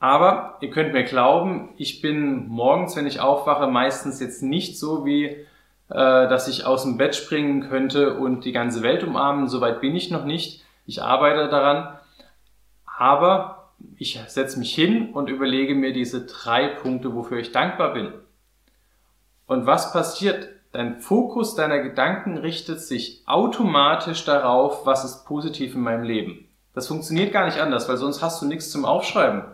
Aber 0.00 0.58
ihr 0.60 0.70
könnt 0.70 0.92
mir 0.92 1.02
glauben, 1.02 1.70
ich 1.76 2.00
bin 2.00 2.46
morgens, 2.46 2.94
wenn 2.94 3.06
ich 3.06 3.20
aufwache, 3.20 3.66
meistens 3.66 4.20
jetzt 4.20 4.42
nicht 4.42 4.78
so 4.78 5.04
wie, 5.04 5.24
äh, 5.24 5.44
dass 5.88 6.46
ich 6.46 6.66
aus 6.66 6.84
dem 6.84 6.96
Bett 6.96 7.16
springen 7.16 7.68
könnte 7.68 8.14
und 8.14 8.44
die 8.44 8.52
ganze 8.52 8.82
Welt 8.82 9.02
umarmen. 9.02 9.48
Soweit 9.48 9.80
bin 9.80 9.96
ich 9.96 10.10
noch 10.10 10.24
nicht. 10.24 10.62
Ich 10.86 11.02
arbeite 11.02 11.48
daran. 11.48 11.98
Aber 12.98 13.57
ich 13.96 14.20
setze 14.28 14.58
mich 14.58 14.74
hin 14.74 15.12
und 15.12 15.28
überlege 15.28 15.74
mir 15.74 15.92
diese 15.92 16.26
drei 16.26 16.68
Punkte, 16.68 17.14
wofür 17.14 17.38
ich 17.38 17.52
dankbar 17.52 17.94
bin. 17.94 18.12
Und 19.46 19.66
was 19.66 19.92
passiert? 19.92 20.48
Dein 20.72 21.00
Fokus 21.00 21.54
deiner 21.54 21.78
Gedanken 21.78 22.36
richtet 22.36 22.80
sich 22.80 23.22
automatisch 23.26 24.24
darauf, 24.24 24.84
was 24.84 25.04
ist 25.04 25.24
positiv 25.24 25.74
in 25.74 25.80
meinem 25.80 26.02
Leben. 26.02 26.46
Das 26.74 26.86
funktioniert 26.86 27.32
gar 27.32 27.46
nicht 27.46 27.58
anders, 27.58 27.88
weil 27.88 27.96
sonst 27.96 28.22
hast 28.22 28.42
du 28.42 28.46
nichts 28.46 28.70
zum 28.70 28.84
Aufschreiben. 28.84 29.44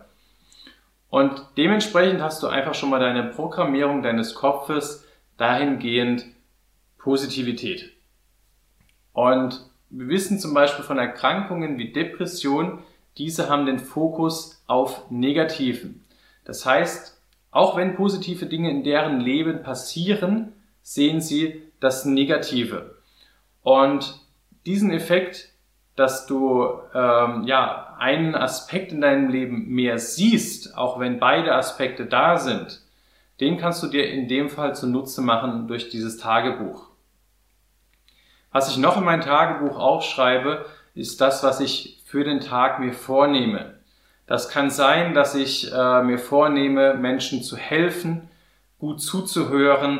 Und 1.09 1.41
dementsprechend 1.55 2.21
hast 2.21 2.43
du 2.43 2.47
einfach 2.47 2.73
schon 2.73 2.89
mal 2.89 2.99
deine 2.99 3.23
Programmierung 3.23 4.03
deines 4.03 4.35
Kopfes 4.35 5.07
dahingehend 5.37 6.25
Positivität. 6.97 7.93
Und 9.13 9.61
wir 9.89 10.09
wissen 10.09 10.39
zum 10.39 10.53
Beispiel 10.53 10.83
von 10.83 10.97
Erkrankungen 10.97 11.77
wie 11.77 11.93
Depression, 11.93 12.83
diese 13.17 13.49
haben 13.49 13.65
den 13.65 13.79
Fokus 13.79 14.63
auf 14.67 15.09
Negativen. 15.09 16.03
Das 16.43 16.65
heißt, 16.65 17.21
auch 17.51 17.77
wenn 17.77 17.95
positive 17.95 18.45
Dinge 18.45 18.69
in 18.69 18.83
deren 18.83 19.19
Leben 19.21 19.63
passieren, 19.63 20.53
sehen 20.81 21.21
sie 21.21 21.63
das 21.79 22.05
Negative. 22.05 22.95
Und 23.63 24.19
diesen 24.65 24.91
Effekt, 24.91 25.49
dass 25.95 26.27
du 26.27 26.67
ähm, 26.93 27.43
ja 27.45 27.95
einen 27.97 28.35
Aspekt 28.35 28.91
in 28.91 29.01
deinem 29.01 29.29
Leben 29.29 29.69
mehr 29.69 29.97
siehst, 29.97 30.77
auch 30.77 30.99
wenn 30.99 31.19
beide 31.19 31.55
Aspekte 31.55 32.05
da 32.05 32.37
sind, 32.37 32.81
den 33.39 33.57
kannst 33.57 33.81
du 33.83 33.87
dir 33.87 34.09
in 34.09 34.27
dem 34.27 34.49
Fall 34.49 34.75
zunutze 34.75 35.21
machen 35.21 35.67
durch 35.67 35.89
dieses 35.89 36.17
Tagebuch. 36.17 36.87
Was 38.51 38.69
ich 38.69 38.77
noch 38.77 38.97
in 38.97 39.03
mein 39.03 39.21
Tagebuch 39.21 39.77
aufschreibe, 39.77 40.65
ist 40.93 41.19
das, 41.19 41.43
was 41.43 41.59
ich 41.59 42.01
für 42.15 42.23
den 42.23 42.39
Tag 42.39 42.79
mir 42.79 42.93
vornehme. 42.93 43.73
Das 44.25 44.47
kann 44.47 44.69
sein, 44.69 45.13
dass 45.13 45.35
ich 45.35 45.69
äh, 45.73 46.01
mir 46.01 46.17
vornehme, 46.17 46.93
Menschen 46.93 47.43
zu 47.43 47.57
helfen, 47.57 48.29
gut 48.79 49.01
zuzuhören, 49.01 49.99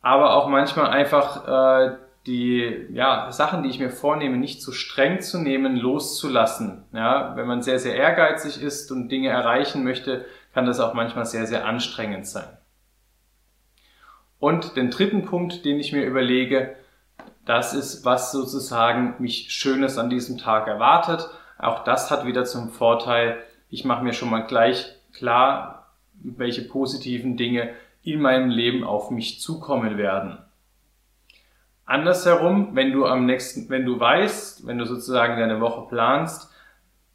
aber 0.00 0.32
auch 0.32 0.48
manchmal 0.48 0.86
einfach 0.86 1.90
äh, 1.90 1.96
die 2.24 2.86
ja, 2.90 3.30
Sachen, 3.32 3.62
die 3.62 3.68
ich 3.68 3.78
mir 3.78 3.90
vornehme, 3.90 4.38
nicht 4.38 4.62
zu 4.62 4.72
streng 4.72 5.20
zu 5.20 5.38
nehmen, 5.38 5.76
loszulassen. 5.76 6.84
Ja, 6.94 7.36
wenn 7.36 7.46
man 7.46 7.60
sehr, 7.60 7.80
sehr 7.80 7.96
ehrgeizig 7.96 8.62
ist 8.62 8.90
und 8.90 9.10
Dinge 9.10 9.28
erreichen 9.28 9.84
möchte, 9.84 10.24
kann 10.54 10.64
das 10.64 10.80
auch 10.80 10.94
manchmal 10.94 11.26
sehr, 11.26 11.46
sehr 11.46 11.66
anstrengend 11.66 12.26
sein. 12.26 12.48
Und 14.38 14.74
den 14.74 14.90
dritten 14.90 15.26
Punkt, 15.26 15.66
den 15.66 15.78
ich 15.80 15.92
mir 15.92 16.06
überlege, 16.06 16.76
das 17.46 17.74
ist, 17.74 18.04
was 18.04 18.32
sozusagen 18.32 19.14
mich 19.18 19.50
Schönes 19.50 19.96
an 19.96 20.10
diesem 20.10 20.36
Tag 20.36 20.66
erwartet. 20.66 21.30
Auch 21.58 21.84
das 21.84 22.10
hat 22.10 22.26
wieder 22.26 22.44
zum 22.44 22.70
Vorteil, 22.70 23.38
ich 23.70 23.84
mache 23.84 24.04
mir 24.04 24.12
schon 24.12 24.30
mal 24.30 24.46
gleich 24.46 24.94
klar, 25.12 25.86
welche 26.12 26.62
positiven 26.62 27.36
Dinge 27.36 27.70
in 28.02 28.20
meinem 28.20 28.50
Leben 28.50 28.84
auf 28.84 29.10
mich 29.10 29.40
zukommen 29.40 29.96
werden. 29.96 30.38
Andersherum, 31.84 32.74
wenn 32.74 32.92
du 32.92 33.06
am 33.06 33.26
nächsten, 33.26 33.68
wenn 33.70 33.84
du 33.84 33.98
weißt, 33.98 34.66
wenn 34.66 34.78
du 34.78 34.84
sozusagen 34.84 35.38
deine 35.38 35.60
Woche 35.60 35.88
planst, 35.88 36.50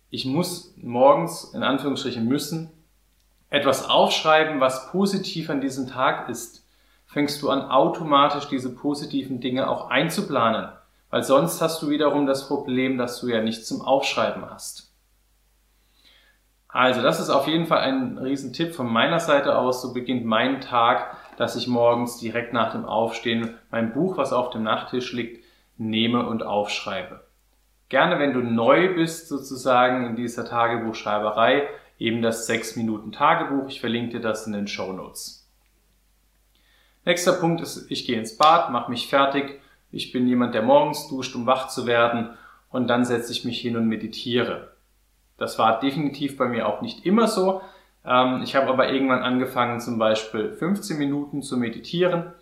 ich 0.10 0.26
muss 0.26 0.74
morgens, 0.78 1.54
in 1.54 1.62
Anführungsstrichen 1.62 2.26
müssen, 2.26 2.72
etwas 3.50 3.90
aufschreiben, 3.90 4.62
was 4.62 4.90
positiv 4.92 5.50
an 5.50 5.60
diesem 5.60 5.88
Tag 5.88 6.30
ist, 6.30 6.61
fängst 7.12 7.42
du 7.42 7.50
an, 7.50 7.70
automatisch 7.70 8.48
diese 8.48 8.76
positiven 8.76 9.40
Dinge 9.40 9.70
auch 9.70 9.90
einzuplanen. 9.90 10.70
Weil 11.10 11.24
sonst 11.24 11.62
hast 11.62 11.82
du 11.82 11.90
wiederum 11.90 12.26
das 12.26 12.48
Problem, 12.48 12.98
dass 12.98 13.20
du 13.20 13.28
ja 13.28 13.42
nichts 13.42 13.68
zum 13.68 13.82
Aufschreiben 13.82 14.50
hast. 14.50 14.94
Also, 16.70 17.02
das 17.02 17.20
ist 17.20 17.30
auf 17.30 17.48
jeden 17.48 17.66
Fall 17.66 17.80
ein 17.80 18.18
Riesentipp 18.18 18.74
von 18.74 18.88
meiner 18.88 19.20
Seite 19.20 19.58
aus. 19.58 19.82
So 19.82 19.94
beginnt 19.94 20.26
mein 20.26 20.62
Tag 20.62 21.18
dass 21.42 21.56
ich 21.56 21.68
morgens 21.68 22.20
direkt 22.20 22.54
nach 22.54 22.72
dem 22.72 22.86
Aufstehen 22.86 23.56
mein 23.72 23.94
Buch, 23.94 24.16
was 24.16 24.32
auf 24.32 24.52
dem 24.52 24.62
Nachttisch 24.62 25.12
liegt, 25.12 25.44
nehme 25.76 26.24
und 26.28 26.44
aufschreibe. 26.44 27.22
Gerne, 27.90 28.20
wenn 28.20 28.34
du 28.34 28.42
neu 28.42 28.94
bist 28.94 29.28
sozusagen 29.28 30.06
in 30.06 30.16
dieser 30.16 30.46
Tagebuchschreiberei, 30.46 31.68
eben 31.98 32.22
das 32.22 32.46
6 32.46 32.76
Minuten 32.76 33.12
Tagebuch. 33.12 33.70
Ich 33.70 33.80
verlinke 33.80 34.18
dir 34.18 34.22
das 34.22 34.46
in 34.46 34.54
den 34.54 34.68
Show 34.68 34.94
Notes. 34.94 35.41
Nächster 37.04 37.34
Punkt 37.34 37.62
ist, 37.62 37.90
ich 37.90 38.06
gehe 38.06 38.20
ins 38.20 38.38
Bad, 38.38 38.72
mache 38.72 38.92
mich 38.92 39.08
fertig. 39.08 39.60
Ich 39.92 40.12
bin 40.12 40.28
jemand, 40.28 40.54
der 40.54 40.62
morgens 40.62 41.08
duscht, 41.10 41.36
um 41.36 41.46
wach 41.46 41.68
zu 41.68 41.88
werden 41.88 42.30
und 42.70 42.88
dann 42.88 43.06
setze 43.06 43.32
ich 43.32 43.44
mich 43.44 43.60
hin 43.60 43.76
und 43.76 43.88
meditiere. 43.88 44.72
Das 45.38 45.58
war 45.58 45.80
definitiv 45.80 46.38
bei 46.38 46.48
mir 46.48 46.68
auch 46.68 46.82
nicht 46.82 47.06
immer 47.06 47.28
so. 47.28 47.62
Ähm, 48.06 48.42
ich 48.44 48.56
habe 48.56 48.68
aber 48.68 48.92
irgendwann 48.92 49.24
angefangen, 49.24 49.80
zum 49.80 49.98
Beispiel 49.98 50.54
15 50.54 50.98
Minuten 50.98 51.42
zu 51.42 51.58
meditieren. 51.58 52.34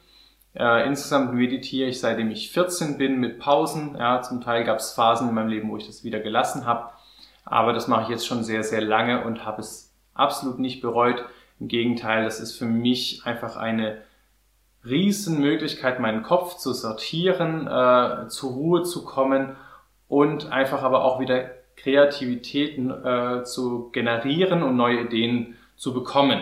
Äh, 0.53 0.85
insgesamt 0.85 1.33
meditiere 1.33 1.87
ich, 1.87 2.01
seitdem 2.01 2.29
ich 2.29 2.51
14 2.51 2.97
bin, 2.97 3.19
mit 3.19 3.39
Pausen. 3.39 3.95
Ja, 3.97 4.21
zum 4.21 4.41
Teil 4.41 4.65
gab 4.65 4.79
es 4.79 4.91
Phasen 4.91 5.29
in 5.29 5.35
meinem 5.35 5.47
Leben, 5.47 5.69
wo 5.69 5.77
ich 5.77 5.87
das 5.87 6.03
wieder 6.03 6.19
gelassen 6.19 6.65
habe. 6.65 6.89
Aber 7.45 7.71
das 7.71 7.87
mache 7.87 8.03
ich 8.03 8.09
jetzt 8.09 8.27
schon 8.27 8.43
sehr, 8.43 8.63
sehr 8.63 8.81
lange 8.81 9.23
und 9.23 9.45
habe 9.45 9.61
es 9.61 9.95
absolut 10.13 10.59
nicht 10.59 10.81
bereut. 10.81 11.23
Im 11.59 11.67
Gegenteil, 11.67 12.25
das 12.25 12.39
ist 12.39 12.57
für 12.57 12.65
mich 12.65 13.21
einfach 13.25 13.55
eine 13.55 14.01
riesen 14.85 15.39
Möglichkeit, 15.39 15.99
meinen 15.99 16.23
Kopf 16.23 16.57
zu 16.57 16.73
sortieren, 16.73 17.67
äh, 17.67 18.27
zur 18.29 18.51
Ruhe 18.51 18.83
zu 18.83 19.03
kommen 19.03 19.55
und 20.07 20.51
einfach 20.51 20.83
aber 20.83 21.03
auch 21.03 21.19
wieder 21.19 21.51
Kreativitäten 21.75 22.91
äh, 22.91 23.43
zu 23.43 23.89
generieren 23.91 24.63
und 24.63 24.75
neue 24.75 25.01
Ideen 25.01 25.55
zu 25.75 25.93
bekommen. 25.93 26.41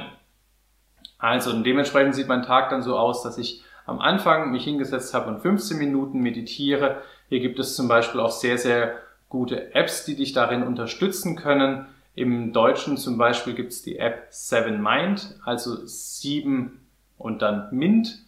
Also 1.20 1.52
dementsprechend 1.62 2.16
sieht 2.16 2.28
mein 2.28 2.44
Tag 2.44 2.70
dann 2.70 2.82
so 2.82 2.98
aus, 2.98 3.24
dass 3.24 3.38
ich 3.38 3.64
am 3.86 4.00
Anfang 4.00 4.52
mich 4.52 4.64
hingesetzt 4.64 5.14
habe 5.14 5.30
und 5.30 5.42
15 5.42 5.78
Minuten 5.78 6.20
meditiere. 6.20 7.02
Hier 7.30 7.40
gibt 7.40 7.60
es 7.60 7.76
zum 7.76 7.88
Beispiel 7.88 8.20
auch 8.20 8.32
sehr, 8.32 8.58
sehr 8.58 8.98
gute 9.30 9.74
Apps, 9.74 10.06
die 10.06 10.16
dich 10.16 10.34
darin 10.34 10.64
unterstützen 10.64 11.36
können. 11.36 11.88
Im 12.16 12.54
Deutschen 12.54 12.98
zum 12.98 13.18
Beispiel 13.18 13.54
gibt 13.54 13.72
es 13.72 13.84
die 13.84 13.98
App 13.98 14.28
Seven 14.30 14.82
Mind, 14.82 15.40
also 15.46 15.86
7 15.86 16.82
und 17.18 17.42
dann 17.42 17.70
Mint. 17.72 18.27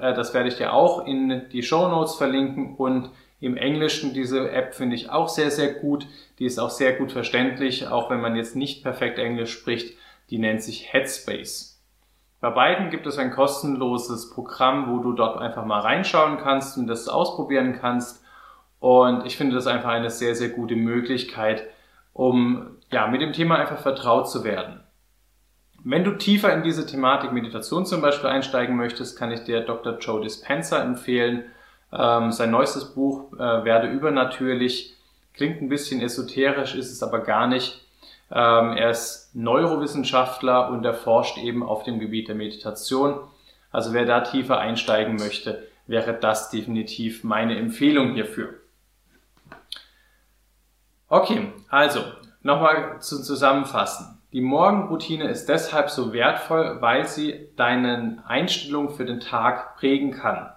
Äh, 0.00 0.14
das 0.14 0.34
werde 0.34 0.48
ich 0.48 0.56
dir 0.56 0.72
auch 0.72 1.06
in 1.06 1.48
die 1.50 1.62
Show 1.62 1.88
Notes 1.88 2.14
verlinken 2.14 2.76
und 2.76 3.10
im 3.40 3.56
Englischen 3.56 4.12
diese 4.12 4.50
App 4.50 4.74
finde 4.74 4.96
ich 4.96 5.10
auch 5.10 5.28
sehr, 5.28 5.50
sehr 5.50 5.74
gut. 5.74 6.06
Die 6.38 6.44
ist 6.44 6.58
auch 6.58 6.70
sehr 6.70 6.94
gut 6.94 7.12
verständlich, 7.12 7.86
auch 7.86 8.10
wenn 8.10 8.20
man 8.20 8.34
jetzt 8.34 8.56
nicht 8.56 8.82
perfekt 8.82 9.18
Englisch 9.18 9.52
spricht. 9.52 9.96
Die 10.30 10.38
nennt 10.38 10.62
sich 10.62 10.92
Headspace. 10.92 11.80
Bei 12.40 12.50
beiden 12.50 12.90
gibt 12.90 13.06
es 13.06 13.18
ein 13.18 13.30
kostenloses 13.30 14.30
Programm, 14.30 14.90
wo 14.90 14.98
du 14.98 15.12
dort 15.12 15.38
einfach 15.40 15.64
mal 15.64 15.80
reinschauen 15.80 16.38
kannst 16.38 16.78
und 16.78 16.86
das 16.86 17.08
ausprobieren 17.08 17.78
kannst. 17.80 18.24
Und 18.80 19.26
ich 19.26 19.36
finde 19.36 19.56
das 19.56 19.66
einfach 19.66 19.90
eine 19.90 20.10
sehr, 20.10 20.34
sehr 20.34 20.50
gute 20.50 20.76
Möglichkeit, 20.76 21.64
um 22.12 22.76
ja, 22.92 23.06
mit 23.08 23.20
dem 23.20 23.32
Thema 23.32 23.56
einfach 23.56 23.80
vertraut 23.80 24.30
zu 24.30 24.44
werden. 24.44 24.80
Wenn 25.84 26.04
du 26.04 26.12
tiefer 26.12 26.52
in 26.52 26.62
diese 26.62 26.86
Thematik 26.86 27.32
Meditation 27.32 27.86
zum 27.86 28.00
Beispiel 28.00 28.30
einsteigen 28.30 28.76
möchtest, 28.76 29.16
kann 29.16 29.30
ich 29.30 29.44
dir 29.44 29.60
Dr. 29.60 29.98
Joe 29.98 30.20
Dispenza 30.20 30.82
empfehlen. 30.82 31.44
Ähm, 31.92 32.32
sein 32.32 32.50
neuestes 32.50 32.94
Buch 32.94 33.32
äh, 33.34 33.64
Werde 33.64 33.88
übernatürlich 33.88 34.96
klingt 35.34 35.62
ein 35.62 35.68
bisschen 35.68 36.02
esoterisch, 36.02 36.74
ist 36.74 36.90
es 36.90 37.02
aber 37.02 37.20
gar 37.20 37.46
nicht. 37.46 37.80
Ähm, 38.30 38.76
er 38.76 38.90
ist 38.90 39.30
Neurowissenschaftler 39.34 40.68
und 40.68 40.84
er 40.84 40.94
forscht 40.94 41.38
eben 41.38 41.62
auf 41.62 41.84
dem 41.84 42.00
Gebiet 42.00 42.28
der 42.28 42.34
Meditation. 42.34 43.20
Also 43.70 43.92
wer 43.92 44.04
da 44.04 44.20
tiefer 44.20 44.58
einsteigen 44.58 45.16
möchte, 45.16 45.66
wäre 45.86 46.12
das 46.12 46.50
definitiv 46.50 47.24
meine 47.24 47.56
Empfehlung 47.56 48.14
hierfür. 48.14 48.54
Okay, 51.08 51.52
also 51.70 52.00
nochmal 52.42 53.00
zu 53.00 53.22
zusammenfassen. 53.22 54.17
Die 54.32 54.42
Morgenroutine 54.42 55.26
ist 55.28 55.48
deshalb 55.48 55.88
so 55.88 56.12
wertvoll, 56.12 56.82
weil 56.82 57.06
sie 57.06 57.48
deinen 57.56 58.22
Einstellungen 58.26 58.90
für 58.90 59.06
den 59.06 59.20
Tag 59.20 59.76
prägen 59.76 60.10
kann. 60.10 60.50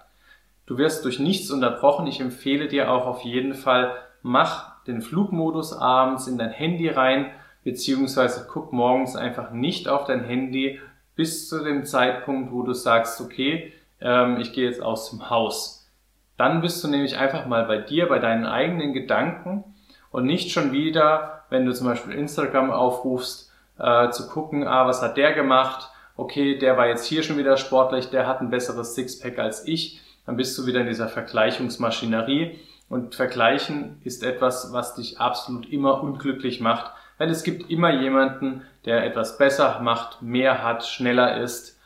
Du 0.66 0.76
wirst 0.76 1.06
durch 1.06 1.18
nichts 1.18 1.50
unterbrochen. 1.50 2.06
Ich 2.06 2.20
empfehle 2.20 2.68
dir 2.68 2.90
auch 2.90 3.06
auf 3.06 3.22
jeden 3.22 3.54
Fall, 3.54 3.94
mach 4.20 4.84
den 4.84 5.00
Flugmodus 5.00 5.72
abends 5.72 6.26
in 6.26 6.36
dein 6.36 6.50
Handy 6.50 6.88
rein, 6.88 7.30
beziehungsweise 7.64 8.46
guck 8.50 8.74
morgens 8.74 9.16
einfach 9.16 9.52
nicht 9.52 9.88
auf 9.88 10.04
dein 10.04 10.24
Handy 10.24 10.78
bis 11.16 11.48
zu 11.48 11.64
dem 11.64 11.86
Zeitpunkt, 11.86 12.52
wo 12.52 12.62
du 12.64 12.74
sagst, 12.74 13.22
okay, 13.22 13.72
ähm, 14.02 14.38
ich 14.38 14.52
gehe 14.52 14.68
jetzt 14.68 14.82
aus 14.82 15.08
dem 15.10 15.30
Haus. 15.30 15.90
Dann 16.36 16.60
bist 16.60 16.84
du 16.84 16.88
nämlich 16.88 17.16
einfach 17.16 17.46
mal 17.46 17.64
bei 17.64 17.78
dir, 17.78 18.06
bei 18.08 18.18
deinen 18.18 18.44
eigenen 18.44 18.92
Gedanken 18.92 19.64
und 20.10 20.26
nicht 20.26 20.50
schon 20.50 20.72
wieder, 20.72 21.44
wenn 21.48 21.64
du 21.64 21.72
zum 21.72 21.86
Beispiel 21.86 22.14
Instagram 22.14 22.70
aufrufst, 22.70 23.51
äh, 23.82 24.10
zu 24.10 24.28
gucken, 24.28 24.66
ah, 24.66 24.86
was 24.86 25.02
hat 25.02 25.18
der 25.18 25.34
gemacht? 25.34 25.90
Okay, 26.16 26.58
der 26.58 26.76
war 26.76 26.86
jetzt 26.86 27.06
hier 27.06 27.22
schon 27.22 27.36
wieder 27.36 27.56
sportlich, 27.56 28.10
der 28.10 28.26
hat 28.26 28.40
ein 28.40 28.50
besseres 28.50 28.94
Sixpack 28.94 29.38
als 29.38 29.66
ich 29.66 30.02
dann 30.26 30.36
bist 30.36 30.56
du 30.56 30.66
wieder 30.66 30.80
in 30.80 30.86
dieser 30.86 31.08
Vergleichungsmaschinerie. 31.08 32.58
Und 32.88 33.14
Vergleichen 33.14 34.00
ist 34.04 34.22
etwas, 34.22 34.72
was 34.72 34.94
dich 34.94 35.18
absolut 35.18 35.68
immer 35.70 36.02
unglücklich 36.02 36.60
macht, 36.60 36.92
weil 37.18 37.30
es 37.30 37.42
gibt 37.42 37.70
immer 37.70 37.90
jemanden, 37.90 38.62
der 38.84 39.04
etwas 39.04 39.38
besser 39.38 39.80
macht, 39.80 40.20
mehr 40.20 40.62
hat, 40.62 40.84
schneller 40.86 41.40
ist. 41.40 41.80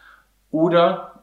Oder 0.50 1.22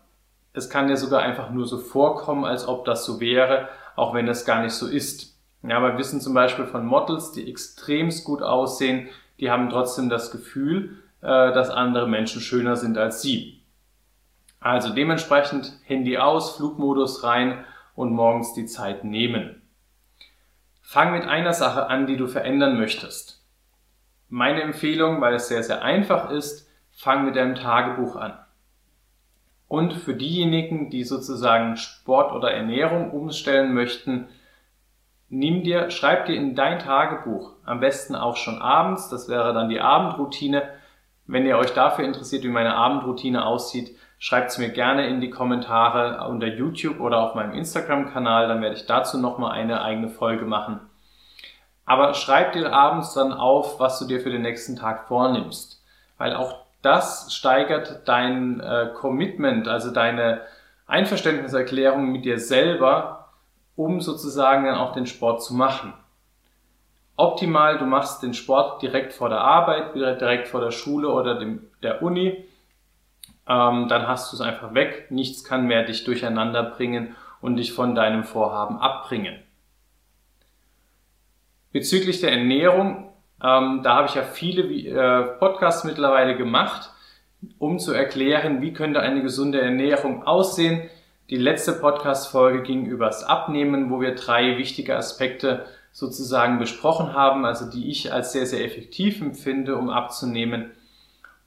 es 0.54 0.70
kann 0.70 0.88
dir 0.88 0.98
sogar 0.98 1.22
einfach 1.22 1.50
nur 1.50 1.66
so 1.66 1.78
vorkommen, 1.78 2.46
als 2.46 2.68
ob 2.68 2.86
das 2.86 3.06
so 3.06 3.20
wäre, 3.20 3.68
auch 3.96 4.14
wenn 4.14 4.28
es 4.28 4.46
gar 4.46 4.62
nicht 4.62 4.74
so 4.74 4.88
ist. 4.88 5.38
Ja, 5.64 5.82
wir 5.82 5.98
wissen 5.98 6.22
zum 6.22 6.34
Beispiel 6.34 6.66
von 6.66 6.86
Models, 6.86 7.32
die 7.32 7.50
extremst 7.50 8.26
gut 8.26 8.42
aussehen, 8.42 9.10
die 9.40 9.50
haben 9.52 9.70
trotzdem 9.70 10.10
das 10.10 10.32
Gefühl, 10.32 10.98
äh, 11.22 11.28
dass 11.28 11.70
andere 11.70 12.08
Menschen 12.08 12.42
schöner 12.42 12.76
sind 12.76 12.98
als 12.98 13.22
sie. 13.22 13.64
Also 14.60 14.94
dementsprechend 14.94 15.74
Handy 15.86 16.18
aus, 16.18 16.56
Flugmodus 16.56 17.24
rein 17.24 17.66
und 17.96 18.14
morgens 18.14 18.54
die 18.54 18.66
Zeit 18.66 19.04
nehmen. 19.04 19.62
Fang 20.82 21.12
mit 21.12 21.26
einer 21.26 21.54
Sache 21.54 21.88
an, 21.88 22.08
die 22.08 22.18
du 22.18 22.28
verändern 22.28 22.78
möchtest. 22.78 23.44
Meine 24.30 24.62
Empfehlung, 24.62 25.22
weil 25.22 25.34
es 25.36 25.48
sehr, 25.48 25.64
sehr 25.64 25.82
einfach 25.82 26.30
ist, 26.30 26.70
fang 26.92 27.26
mit 27.26 27.36
deinem 27.36 27.56
Tagebuch 27.56 28.16
an. 28.16 28.38
Und 29.68 29.94
für 29.94 30.14
diejenigen, 30.14 30.90
die 30.90 31.04
sozusagen 31.04 31.78
Sport 31.78 32.32
oder 32.32 32.52
Ernährung 32.52 33.12
umstellen 33.12 33.74
möchten, 33.74 34.28
nimm 35.34 35.64
dir, 35.64 35.90
schreib 35.90 36.26
dir 36.26 36.36
in 36.36 36.56
dein 36.56 36.80
Tagebuch, 36.80 37.54
am 37.66 37.80
besten 37.80 38.16
auch 38.16 38.38
schon 38.38 38.62
abends, 38.62 39.10
das 39.10 39.28
wäre 39.28 39.54
dann 39.54 39.70
die 39.70 39.82
Abendroutine. 39.82 40.64
Wenn 41.26 41.46
ihr 41.46 41.58
euch 41.58 41.74
dafür 41.74 42.06
interessiert, 42.06 42.44
wie 42.44 42.50
meine 42.50 42.76
Abendroutine 42.76 43.46
aussieht, 43.46 43.96
Schreibt 44.24 44.52
es 44.52 44.58
mir 44.58 44.70
gerne 44.70 45.10
in 45.10 45.20
die 45.20 45.30
Kommentare 45.30 46.30
unter 46.30 46.48
YouTube 46.48 47.02
oder 47.02 47.20
auf 47.20 47.36
meinem 47.36 47.52
Instagram-Kanal, 47.52 48.48
dann 48.48 48.62
werde 48.62 48.78
ich 48.78 48.86
dazu 48.86 49.18
nochmal 49.18 49.52
eine 49.52 49.82
eigene 49.82 50.08
Folge 50.08 50.46
machen. 50.46 50.80
Aber 51.86 52.14
schreib 52.14 52.54
dir 52.54 52.72
abends 52.72 53.14
dann 53.14 53.34
auf, 53.34 53.82
was 53.82 54.00
du 54.00 54.06
dir 54.06 54.22
für 54.22 54.30
den 54.30 54.44
nächsten 54.44 54.78
Tag 54.78 55.10
vornimmst. 55.10 55.84
Weil 56.18 56.38
auch 56.38 56.56
das 56.82 57.34
steigert 57.34 58.08
dein 58.08 58.62
äh, 58.62 58.92
Commitment, 58.96 59.68
also 59.68 59.92
deine 59.92 60.40
Einverständniserklärung 60.88 62.10
mit 62.10 62.24
dir 62.24 62.40
selber, 62.40 63.23
um 63.76 64.02
sozusagen 64.02 64.66
dann 64.66 64.76
auch 64.76 64.94
den 64.94 65.06
Sport 65.06 65.44
zu 65.44 65.54
machen. 65.54 65.94
Optimal, 67.16 67.78
du 67.78 67.86
machst 67.86 68.24
den 68.24 68.34
Sport 68.34 68.82
direkt 68.82 69.14
vor 69.14 69.30
der 69.30 69.42
Arbeit, 69.42 69.96
direkt 69.96 70.48
vor 70.48 70.62
der 70.62 70.72
Schule 70.72 71.10
oder 71.10 71.36
dem, 71.36 71.68
der 71.84 72.02
Uni. 72.02 72.46
Ähm, 73.48 73.88
dann 73.88 74.08
hast 74.08 74.32
du 74.32 74.38
es 74.38 74.42
einfach 74.42 74.74
weg. 74.74 75.08
Nichts 75.10 75.44
kann 75.44 75.68
mehr 75.68 75.84
dich 75.84 76.04
durcheinander 76.06 76.64
bringen 76.64 77.16
und 77.42 77.58
dich 77.58 77.74
von 77.74 77.94
deinem 77.94 78.24
Vorhaben 78.24 78.78
abbringen. 78.78 79.38
Bezüglich 81.72 82.22
der 82.22 82.32
Ernährung, 82.32 83.12
ähm, 83.44 83.82
da 83.84 83.96
habe 83.96 84.08
ich 84.08 84.16
ja 84.16 84.24
viele 84.24 84.64
äh, 84.64 85.38
Podcasts 85.38 85.84
mittlerweile 85.84 86.36
gemacht 86.38 86.94
um 87.60 87.80
zu 87.80 87.94
erklären, 87.94 88.62
wie 88.62 88.74
könnte 88.74 89.00
eine 89.00 89.22
gesunde 89.22 89.62
Ernährung 89.62 90.26
aussehen. 90.26 90.90
Die 91.34 91.40
letzte 91.40 91.72
Podcast-Folge 91.72 92.62
ging 92.62 92.86
übers 92.86 93.24
Abnehmen, 93.24 93.90
wo 93.90 94.00
wir 94.00 94.14
drei 94.14 94.60
wichtige 94.60 94.96
Aspekte 94.96 95.66
sozusagen 95.92 96.60
besprochen 96.60 97.14
haben, 97.14 97.44
also 97.44 97.68
die 97.68 97.90
ich 97.90 98.14
als 98.14 98.34
sehr, 98.34 98.46
sehr 98.46 98.64
effektiv 98.64 99.20
empfinde, 99.20 99.76
um 99.76 99.90
abzunehmen. 99.90 100.70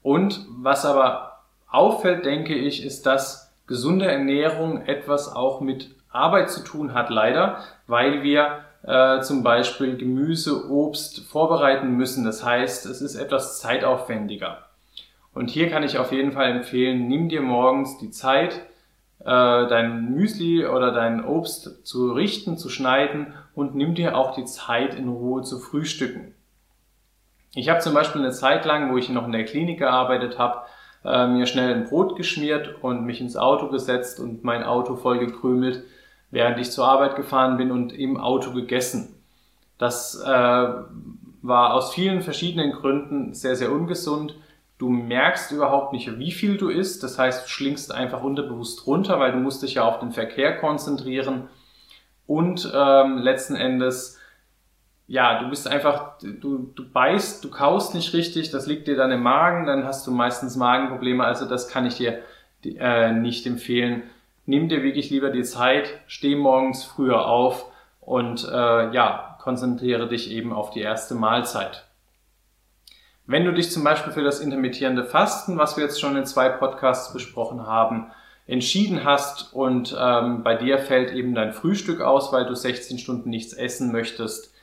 Und 0.03 0.45
was 0.49 0.83
aber 0.83 1.39
auffällt, 1.69 2.25
denke 2.25 2.53
ich, 2.53 2.85
ist, 2.85 3.05
dass 3.05 3.55
gesunde 3.65 4.11
Ernährung 4.11 4.81
etwas 4.81 5.33
auch 5.33 5.61
mit 5.61 5.95
Arbeit 6.09 6.49
zu 6.49 6.65
tun 6.65 6.93
hat, 6.93 7.09
leider, 7.09 7.63
weil 7.87 8.23
wir 8.23 8.65
äh, 8.83 9.21
zum 9.21 9.41
Beispiel 9.41 9.95
Gemüse, 9.95 10.69
Obst 10.69 11.21
vorbereiten 11.21 11.91
müssen. 11.91 12.25
Das 12.25 12.43
heißt, 12.43 12.87
es 12.87 13.01
ist 13.01 13.15
etwas 13.15 13.61
zeitaufwendiger. 13.61 14.65
Und 15.33 15.49
hier 15.49 15.69
kann 15.69 15.83
ich 15.83 15.97
auf 15.97 16.11
jeden 16.11 16.33
Fall 16.33 16.51
empfehlen, 16.51 17.07
nimm 17.07 17.29
dir 17.29 17.41
morgens 17.41 17.97
die 17.99 18.11
Zeit, 18.11 18.67
dein 19.23 20.13
Müsli 20.13 20.65
oder 20.65 20.91
dein 20.91 21.25
Obst 21.25 21.85
zu 21.85 22.11
richten, 22.11 22.57
zu 22.57 22.69
schneiden 22.69 23.33
und 23.55 23.75
nimm 23.75 23.95
dir 23.95 24.15
auch 24.15 24.35
die 24.35 24.45
Zeit 24.45 24.93
in 24.93 25.09
Ruhe 25.09 25.41
zu 25.41 25.59
frühstücken. 25.59 26.33
Ich 27.55 27.69
habe 27.69 27.79
zum 27.79 27.93
Beispiel 27.93 28.21
eine 28.21 28.31
Zeit 28.31 28.65
lang, 28.65 28.91
wo 28.91 28.97
ich 28.97 29.09
noch 29.09 29.25
in 29.25 29.31
der 29.31 29.45
Klinik 29.45 29.79
gearbeitet 29.79 30.37
habe, 30.37 30.61
äh, 31.03 31.27
mir 31.27 31.47
schnell 31.47 31.73
ein 31.73 31.85
Brot 31.85 32.15
geschmiert 32.15 32.75
und 32.81 33.05
mich 33.05 33.21
ins 33.21 33.37
Auto 33.37 33.69
gesetzt 33.69 34.19
und 34.19 34.43
mein 34.43 34.63
Auto 34.63 34.95
voll 34.95 35.19
gekrümelt, 35.19 35.83
während 36.29 36.59
ich 36.59 36.71
zur 36.71 36.87
Arbeit 36.87 37.15
gefahren 37.15 37.57
bin 37.57 37.71
und 37.71 37.93
im 37.93 38.17
Auto 38.17 38.51
gegessen. 38.51 39.15
Das 39.77 40.21
äh, 40.21 40.27
war 40.27 41.73
aus 41.73 41.93
vielen 41.93 42.21
verschiedenen 42.21 42.73
Gründen 42.73 43.33
sehr, 43.33 43.55
sehr 43.55 43.71
ungesund 43.71 44.35
Du 44.77 44.89
merkst 44.89 45.51
überhaupt 45.51 45.91
nicht, 45.91 46.19
wie 46.19 46.31
viel 46.31 46.57
du 46.57 46.69
isst. 46.69 47.01
Das 47.03 47.17
heißt, 47.17 47.45
du 47.45 47.49
schlingst 47.49 47.91
einfach 47.91 48.21
unterbewusst 48.21 48.85
runter, 48.85 49.19
weil 49.19 49.31
du 49.31 49.39
musst 49.39 49.63
dich 49.63 49.75
ja 49.75 49.83
auf 49.83 49.99
den 49.99 50.11
Verkehr 50.11 50.57
konzentrieren. 50.57 51.49
Und 52.27 52.71
ähm, 52.75 53.17
letzten 53.17 53.55
Endes, 53.55 54.19
ja, 55.07 55.41
du 55.41 55.49
bist 55.49 55.67
einfach, 55.67 56.19
du, 56.19 56.71
du 56.75 56.87
beißt, 56.87 57.43
du 57.43 57.49
kaust 57.49 57.95
nicht 57.95 58.13
richtig, 58.13 58.51
das 58.51 58.67
liegt 58.67 58.87
dir 58.87 58.97
dann 58.97 59.11
im 59.11 59.23
Magen, 59.23 59.65
dann 59.65 59.85
hast 59.85 60.05
du 60.05 60.11
meistens 60.11 60.57
Magenprobleme. 60.57 61.23
Also 61.23 61.47
das 61.47 61.69
kann 61.69 61.85
ich 61.85 61.95
dir 61.95 62.19
äh, 62.63 63.13
nicht 63.13 63.47
empfehlen. 63.47 64.03
Nimm 64.45 64.69
dir 64.69 64.83
wirklich 64.83 65.09
lieber 65.09 65.29
die 65.29 65.43
Zeit, 65.43 65.89
steh 66.07 66.35
morgens 66.35 66.83
früher 66.83 67.25
auf 67.25 67.65
und 67.99 68.47
äh, 68.47 68.91
ja, 68.91 69.37
konzentriere 69.41 70.07
dich 70.07 70.31
eben 70.31 70.53
auf 70.53 70.69
die 70.69 70.81
erste 70.81 71.15
Mahlzeit. 71.15 71.86
Wenn 73.29 73.43
du 73.43 73.51
dich 73.51 73.71
zum 73.71 73.83
Beispiel 73.83 74.13
für 74.13 74.23
das 74.23 74.39
intermittierende 74.39 75.03
Fasten, 75.03 75.57
was 75.57 75.75
wir 75.75 75.83
jetzt 75.83 75.99
schon 75.99 76.15
in 76.15 76.25
zwei 76.25 76.47
Podcasts 76.47 77.11
besprochen 77.11 77.67
haben, 77.67 78.09
entschieden 78.47 79.03
hast 79.03 79.53
und 79.53 79.93
ähm, 79.99 80.43
bei 80.43 80.55
dir 80.55 80.79
fällt 80.79 81.11
eben 81.11 81.35
dein 81.35 81.51
Frühstück 81.51 81.99
aus, 81.99 82.31
weil 82.31 82.45
du 82.45 82.55
16 82.55 82.97
Stunden 82.97 83.29
nichts 83.29 83.51
essen 83.51 83.91
möchtest, 83.91 84.53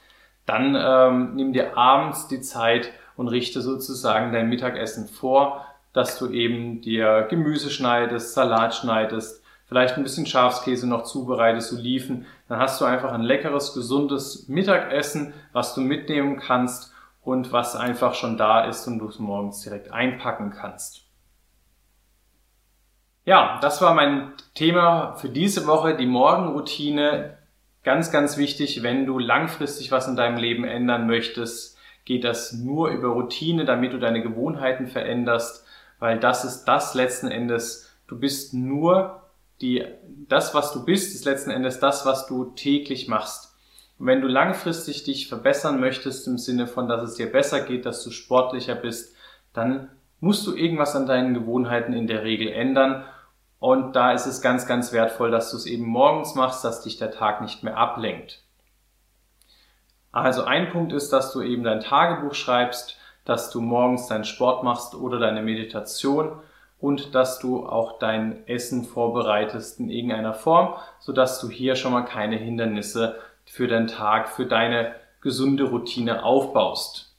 dann 0.47 0.75
ähm, 0.81 1.35
nimm 1.35 1.53
dir 1.53 1.77
abends 1.77 2.27
die 2.29 2.41
Zeit 2.41 2.91
und 3.17 3.29
richte 3.29 3.61
sozusagen 3.61 4.33
dein 4.33 4.49
Mittagessen 4.49 5.09
vor, 5.09 5.67
dass 5.93 6.19
du 6.19 6.31
eben 6.31 6.81
dir 6.81 7.27
Gemüse 7.29 7.69
schneidest, 7.69 8.33
Salat 8.33 8.75
schneidest, 8.75 9.43
vielleicht 9.67 9.99
ein 9.99 10.05
bisschen 10.05 10.25
Schafskäse 10.25 10.89
noch 10.89 11.03
zubereitest, 11.03 11.75
Oliven. 11.75 12.25
Dann 12.49 12.61
hast 12.61 12.81
du 12.81 12.87
einfach 12.87 13.13
ein 13.13 13.21
leckeres, 13.21 13.75
gesundes 13.75 14.49
Mittagessen, 14.49 15.35
was 15.53 15.75
du 15.75 15.83
mitnehmen 15.83 16.39
kannst 16.39 16.94
und 17.25 17.53
was 17.53 17.75
einfach 17.75 18.15
schon 18.15 18.37
da 18.37 18.65
ist 18.65 18.87
und 18.87 18.99
du 18.99 19.09
es 19.09 19.19
morgens 19.19 19.61
direkt 19.63 19.91
einpacken 19.91 20.51
kannst. 20.51 21.05
Ja, 23.25 23.59
das 23.63 23.81
war 23.81 23.95
mein 23.95 24.33
Thema 24.55 25.15
für 25.15 25.31
diese 25.31 25.67
Woche, 25.67 25.97
die 25.97 26.07
Morgenroutine. 26.07 27.39
Ganz, 27.83 28.13
ganz 28.13 28.37
wichtig, 28.37 28.83
wenn 28.83 29.07
du 29.07 29.19
langfristig 29.19 29.91
was 29.91 30.07
in 30.07 30.17
deinem 30.17 30.37
Leben 30.37 30.65
ändern 30.65 31.07
möchtest, 31.07 31.79
geht 32.05 32.25
das 32.25 32.53
nur 32.53 32.91
über 32.91 33.09
Routine, 33.09 33.65
damit 33.65 33.95
du 33.95 33.99
deine 33.99 34.23
Gewohnheiten 34.23 34.87
veränderst, 34.87 35.67
weil 35.99 36.21
das 36.21 36.45
ist 36.45 36.65
das 36.67 36.95
letzten 36.95 37.29
Endes. 37.29 37.97
Du 38.07 38.19
bist 38.19 38.53
nur 38.53 39.23
die, 39.63 39.87
das, 40.29 40.55
was 40.55 40.73
du 40.73 40.85
bist, 40.85 41.15
ist 41.15 41.25
letzten 41.25 41.51
Endes 41.51 41.81
das, 41.81 42.05
was 42.05 42.27
du 42.27 42.53
täglich 42.55 43.09
machst. 43.09 43.54
Wenn 43.99 44.21
du 44.21 44.29
langfristig 44.29 45.05
dich 45.05 45.29
verbessern 45.29 45.81
möchtest 45.81 46.27
im 46.27 46.39
Sinne 46.39 46.67
von, 46.67 46.89
dass 46.89 47.03
es 47.03 47.15
dir 47.15 47.31
besser 47.31 47.61
geht, 47.61 47.87
dass 47.87 48.03
du 48.03 48.11
sportlicher 48.11 48.75
bist, 48.75 49.15
dann 49.53 49.91
musst 50.21 50.47
du 50.47 50.55
irgendwas 50.55 50.97
an 50.97 51.07
deinen 51.07 51.35
Gewohnheiten 51.35 51.93
in 51.93 52.07
der 52.07 52.25
Regel 52.25 52.49
ändern. 52.49 53.05
Und 53.61 53.95
da 53.95 54.13
ist 54.13 54.27
es 54.27 54.43
ganz, 54.43 54.67
ganz 54.67 54.93
wertvoll, 54.93 55.31
dass 55.31 55.51
du 55.51 55.57
es 55.57 55.67
eben 55.67 55.87
morgens 55.87 56.35
machst, 56.35 56.65
dass 56.65 56.83
dich 56.83 56.97
der 56.97 57.13
Tag 57.13 57.41
nicht 57.41 57.63
mehr 57.63 57.77
ablenkt. 57.77 58.43
Also 60.13 60.45
ein 60.45 60.71
Punkt 60.71 60.93
ist, 60.93 61.13
dass 61.13 61.33
du 61.33 61.43
eben 61.43 61.65
dein 61.65 61.81
Tagebuch 61.81 62.35
schreibst, 62.35 62.97
dass 63.25 63.51
du 63.51 63.61
morgens 63.61 64.07
deinen 64.07 64.25
Sport 64.25 64.63
machst 64.63 64.95
oder 64.95 65.19
deine 65.19 65.43
Meditation 65.43 66.41
und 66.79 67.15
dass 67.15 67.39
du 67.39 67.67
auch 67.67 67.99
dein 67.99 68.47
Essen 68.47 68.85
vorbereitest 68.85 69.81
in 69.81 69.89
irgendeiner 69.89 70.35
Form, 70.35 70.75
sodass 71.01 71.41
du 71.41 71.49
hier 71.49 71.77
schon 71.77 71.93
mal 71.93 72.03
keine 72.03 72.37
Hindernisse 72.37 73.17
für 73.47 73.69
deinen 73.69 73.87
Tag, 73.87 74.29
für 74.29 74.47
deine 74.47 74.95
gesunde 75.21 75.65
Routine 75.65 76.25
aufbaust. 76.25 77.15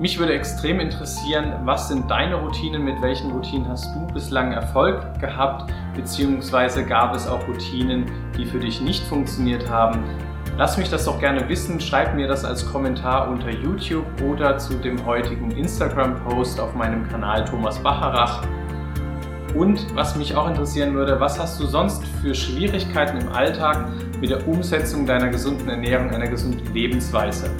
Mich 0.00 0.18
würde 0.20 0.32
extrem 0.32 0.78
interessieren, 0.78 1.54
was 1.64 1.88
sind 1.88 2.08
deine 2.08 2.36
Routinen, 2.36 2.84
mit 2.84 3.02
welchen 3.02 3.32
Routinen 3.32 3.68
hast 3.68 3.92
du 3.96 4.06
bislang 4.14 4.52
Erfolg 4.52 5.18
gehabt, 5.18 5.72
beziehungsweise 5.96 6.84
gab 6.84 7.16
es 7.16 7.26
auch 7.26 7.46
Routinen, 7.48 8.06
die 8.36 8.46
für 8.46 8.60
dich 8.60 8.80
nicht 8.80 9.02
funktioniert 9.04 9.68
haben. 9.68 10.04
Lass 10.56 10.78
mich 10.78 10.88
das 10.88 11.04
doch 11.04 11.18
gerne 11.18 11.48
wissen, 11.48 11.80
schreib 11.80 12.14
mir 12.14 12.28
das 12.28 12.44
als 12.44 12.64
Kommentar 12.64 13.28
unter 13.28 13.50
YouTube 13.50 14.06
oder 14.22 14.58
zu 14.58 14.74
dem 14.74 15.04
heutigen 15.04 15.50
Instagram-Post 15.50 16.60
auf 16.60 16.74
meinem 16.74 17.08
Kanal 17.08 17.44
Thomas 17.44 17.82
Bacharach. 17.82 18.42
Und 19.58 19.92
was 19.96 20.14
mich 20.14 20.36
auch 20.36 20.48
interessieren 20.48 20.94
würde, 20.94 21.18
was 21.18 21.36
hast 21.36 21.58
du 21.58 21.66
sonst 21.66 22.04
für 22.22 22.32
Schwierigkeiten 22.32 23.18
im 23.18 23.32
Alltag 23.32 23.88
mit 24.20 24.30
der 24.30 24.46
Umsetzung 24.46 25.04
deiner 25.04 25.30
gesunden 25.30 25.68
Ernährung, 25.68 26.10
einer 26.10 26.28
gesunden 26.28 26.72
Lebensweise? 26.72 27.50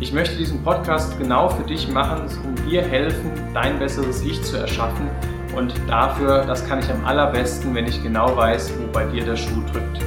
Ich 0.00 0.12
möchte 0.12 0.36
diesen 0.36 0.60
Podcast 0.64 1.16
genau 1.16 1.50
für 1.50 1.62
dich 1.62 1.88
machen, 1.88 2.22
um 2.44 2.68
dir 2.68 2.82
helfen, 2.82 3.30
dein 3.54 3.78
besseres 3.78 4.22
Ich 4.22 4.42
zu 4.42 4.56
erschaffen. 4.56 5.08
Und 5.54 5.72
dafür, 5.86 6.44
das 6.44 6.66
kann 6.66 6.80
ich 6.80 6.90
am 6.90 7.04
allerbesten, 7.04 7.72
wenn 7.76 7.86
ich 7.86 8.02
genau 8.02 8.36
weiß, 8.36 8.72
wo 8.80 8.92
bei 8.92 9.04
dir 9.04 9.24
der 9.24 9.36
Schuh 9.36 9.62
drückt. 9.72 10.00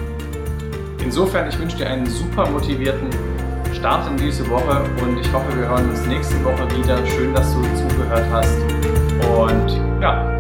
Insofern, 1.02 1.48
ich 1.48 1.58
wünsche 1.58 1.78
dir 1.78 1.88
einen 1.88 2.06
super 2.06 2.50
motivierten 2.50 3.08
Start 3.74 4.10
in 4.10 4.18
diese 4.18 4.48
Woche 4.50 4.82
und 5.02 5.18
ich 5.18 5.32
hoffe, 5.32 5.58
wir 5.58 5.70
hören 5.70 5.90
uns 5.90 6.06
nächste 6.06 6.36
Woche 6.44 6.70
wieder. 6.78 6.98
Schön, 7.06 7.34
dass 7.34 7.54
du 7.54 7.62
zugehört 7.62 8.26
hast. 8.30 8.58
Und 9.38 10.02
ja, 10.02 10.31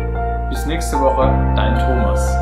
bis 0.52 0.66
nächste 0.66 1.00
Woche, 1.00 1.54
dein 1.56 1.80
Thomas. 1.80 2.40